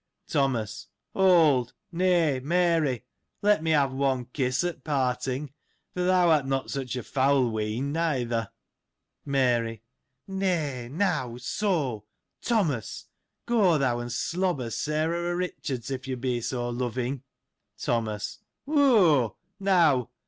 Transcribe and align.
Thomas.— 0.27 0.87
Hold 1.13 1.73
!=— 1.13 1.73
Nay— 1.91 2.39
Mary: 2.43 3.05
let 3.43 3.61
me 3.61 3.69
have 3.69 3.93
one 3.93 4.25
kiss 4.25 4.63
at 4.63 4.83
part 4.83 5.27
ing, 5.27 5.53
for 5.93 6.01
thou 6.03 6.31
art 6.31 6.47
not 6.47 6.71
such 6.71 6.95
a 6.95 7.03
foul 7.03 7.51
whean,^ 7.51 7.91
neither. 7.91 8.49
Mary.— 9.25 9.83
Nay!— 10.27 10.89
now!— 10.91 11.37
so! 11.37 12.05
Thomas! 12.41 13.09
Go, 13.45 13.77
thou 13.77 13.99
and 13.99 14.11
slobber 14.11 14.71
Sarah 14.71 15.35
o'Eichard's, 15.35 15.91
if 15.91 16.07
you 16.07 16.17
be 16.17 16.41
so 16.41 16.67
loving. 16.69 17.21
Thomas.— 17.77 18.39
Whoo!— 18.65 19.35
now 19.59 20.09